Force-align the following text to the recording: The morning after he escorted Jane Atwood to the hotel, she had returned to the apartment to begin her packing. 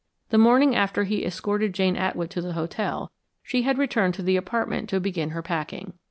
The 0.29 0.39
morning 0.39 0.75
after 0.75 1.03
he 1.03 1.23
escorted 1.23 1.73
Jane 1.73 1.95
Atwood 1.95 2.31
to 2.31 2.41
the 2.41 2.53
hotel, 2.53 3.11
she 3.43 3.61
had 3.61 3.77
returned 3.77 4.15
to 4.15 4.23
the 4.23 4.35
apartment 4.35 4.89
to 4.89 4.99
begin 4.99 5.29
her 5.29 5.43
packing. 5.43 5.93